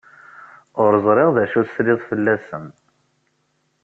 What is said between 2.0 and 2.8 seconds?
fell-asen.